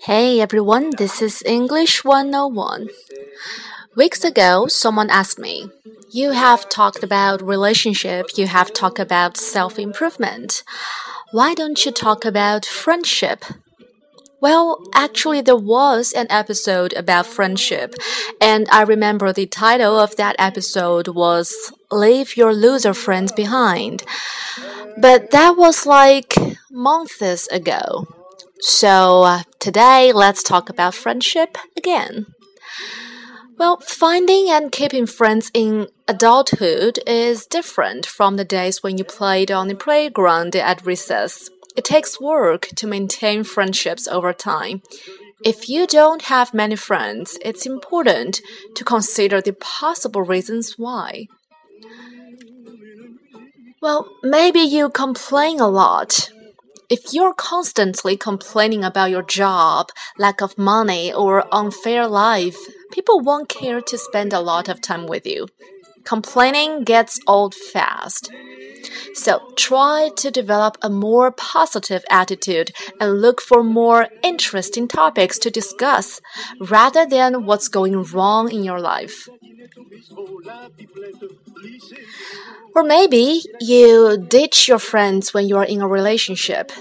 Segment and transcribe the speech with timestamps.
[0.00, 2.88] Hey everyone, this is English 101.
[3.96, 5.70] Weeks ago, someone asked me,
[6.10, 10.64] You have talked about relationship, you have talked about self improvement.
[11.30, 13.44] Why don't you talk about friendship?
[14.40, 17.94] Well, actually, there was an episode about friendship,
[18.40, 24.02] and I remember the title of that episode was Leave Your Loser Friends Behind.
[24.96, 26.34] But that was like
[26.70, 28.06] months ago.
[28.60, 32.26] So uh, today, let's talk about friendship again.
[33.56, 39.50] Well, finding and keeping friends in adulthood is different from the days when you played
[39.50, 41.50] on the playground at recess.
[41.76, 44.82] It takes work to maintain friendships over time.
[45.44, 48.40] If you don't have many friends, it's important
[48.76, 51.26] to consider the possible reasons why.
[53.84, 56.30] Well, maybe you complain a lot.
[56.88, 62.56] If you're constantly complaining about your job, lack of money, or unfair life,
[62.92, 65.48] people won't care to spend a lot of time with you.
[66.02, 68.30] Complaining gets old fast.
[69.12, 75.50] So try to develop a more positive attitude and look for more interesting topics to
[75.50, 76.20] discuss
[76.58, 79.28] rather than what's going wrong in your life.
[82.74, 86.72] Or maybe you ditch your friends when you're in a relationship.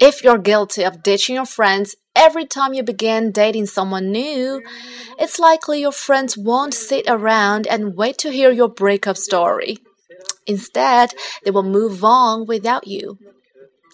[0.00, 4.62] If you're guilty of ditching your friends every time you begin dating someone new,
[5.18, 9.78] it's likely your friends won't sit around and wait to hear your breakup story.
[10.46, 13.18] Instead, they will move on without you.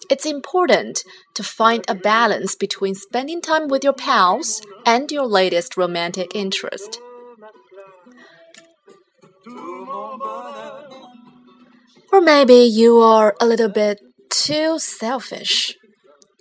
[0.09, 1.03] It's important
[1.35, 6.99] to find a balance between spending time with your pals and your latest romantic interest.
[12.11, 15.77] Or maybe you are a little bit too selfish.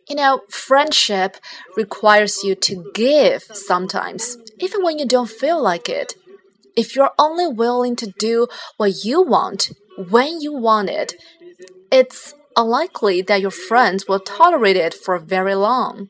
[0.09, 1.37] You know, friendship
[1.77, 6.15] requires you to give sometimes, even when you don't feel like it.
[6.77, 9.71] If you're only willing to do what you want
[10.09, 11.15] when you want it,
[11.91, 16.09] it's unlikely that your friends will tolerate it for very long.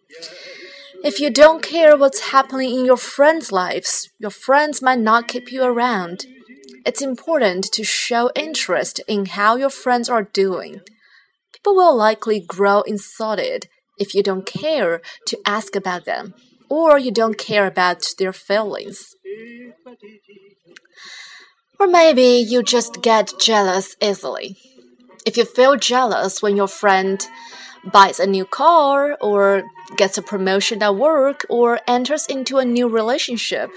[1.02, 5.50] If you don't care what's happening in your friends' lives, your friends might not keep
[5.50, 6.26] you around.
[6.84, 10.80] It's important to show interest in how your friends are doing.
[11.52, 13.66] People will likely grow insulted
[13.98, 16.34] if you don't care to ask about them
[16.68, 19.14] or you don't care about their feelings.
[21.80, 24.58] Or maybe you just get jealous easily.
[25.24, 27.26] If you feel jealous when your friend
[27.90, 29.62] buys a new car or
[29.96, 33.70] gets a promotion at work or enters into a new relationship,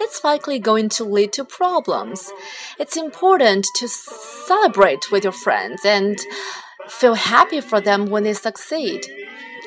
[0.00, 2.30] it's likely going to lead to problems.
[2.78, 6.20] It's important to celebrate with your friends and
[6.88, 9.06] feel happy for them when they succeed.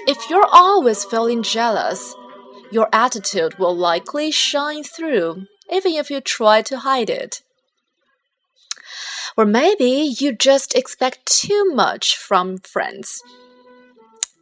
[0.08, 2.16] If you're always feeling jealous,
[2.72, 7.42] your attitude will likely shine through, even if you try to hide it.
[9.38, 13.22] Or maybe you just expect too much from friends.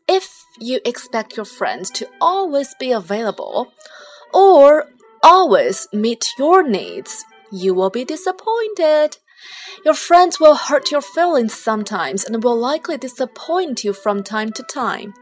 [0.07, 3.71] If you expect your friends to always be available
[4.33, 4.87] or
[5.23, 9.17] always meet your needs, you will be disappointed.
[9.85, 14.63] Your friends will hurt your feelings sometimes and will likely disappoint you from time to
[14.63, 15.13] time.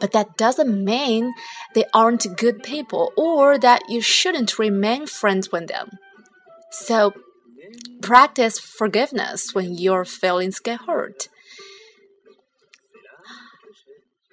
[0.00, 1.34] But that doesn't mean
[1.74, 5.98] they aren't good people or that you shouldn't remain friends with them.
[6.70, 7.12] So
[8.02, 11.28] Practice forgiveness when your feelings get hurt.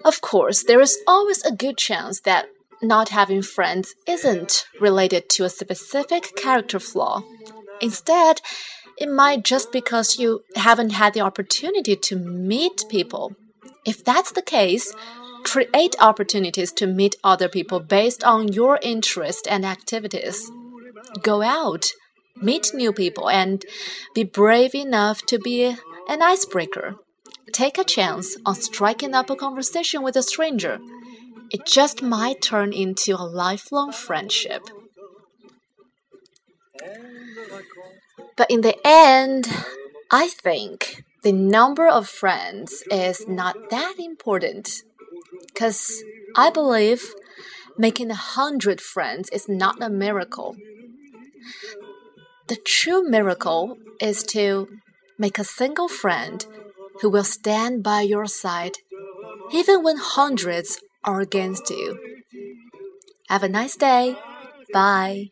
[0.06, 2.48] Of course, there is always a good chance that
[2.82, 7.24] not having friends isn't related to a specific character flaw.
[7.82, 8.42] Instead,
[8.98, 13.36] it might just because you haven't had the opportunity to meet people.
[13.86, 14.94] If that's the case,
[15.44, 20.52] create opportunities to meet other people based on your interests and activities.
[21.22, 21.92] Go out,
[22.42, 23.66] meet new people, and
[24.14, 25.76] be brave enough to be
[26.08, 26.96] an icebreaker.
[27.52, 30.80] Take a chance on striking up a conversation with a stranger.
[31.50, 34.64] It just might turn into a lifelong friendship.
[38.36, 39.48] But in the end,
[40.12, 44.84] I think the number of friends is not that important.
[45.48, 46.04] Because
[46.36, 47.14] I believe
[47.78, 50.56] making a hundred friends is not a miracle.
[52.48, 54.70] The true miracle is to
[55.18, 56.46] make a single friend
[57.02, 58.78] who will stand by your side
[59.52, 62.00] even when hundreds are against you.
[63.30, 64.16] Have a nice day.
[64.74, 65.30] Bye.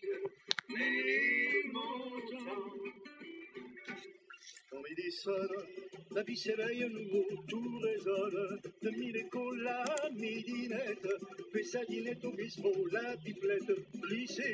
[6.12, 9.84] La vie s'éveille à nouveau, tout résonne, de la
[10.14, 11.08] midinette,
[11.52, 13.72] fait sardinette au bistrot, la pipelette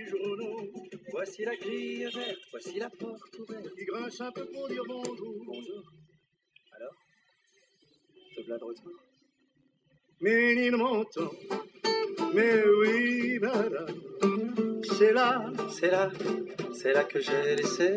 [0.09, 0.67] journaux.
[1.11, 3.67] Voici la grille verte, voici la porte ouverte.
[3.77, 5.35] Il grince un peu pour dire bonjour.
[5.45, 5.83] Bonjour.
[6.71, 6.93] Alors
[8.35, 8.93] Te voilà de retour
[10.21, 11.31] Mais il m'entend.
[12.33, 16.09] Mais oui, madame, c'est là, C'est là,
[16.73, 17.95] c'est là que j'ai laissé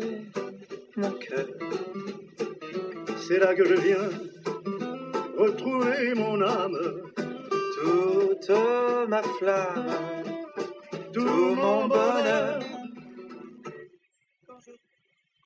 [0.97, 1.47] mon cœur.
[3.25, 4.09] c'est là que je viens
[5.37, 7.11] retrouver mon âme.
[7.15, 8.49] Toute
[9.07, 10.23] ma flamme,
[11.13, 12.74] Tout mon bonheur